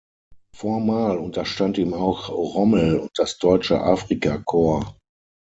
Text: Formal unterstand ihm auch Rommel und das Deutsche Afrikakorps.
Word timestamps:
Formal 0.57 1.19
unterstand 1.19 1.77
ihm 1.77 1.93
auch 1.93 2.29
Rommel 2.29 2.97
und 2.97 3.11
das 3.19 3.37
Deutsche 3.37 3.81
Afrikakorps. 3.83 4.95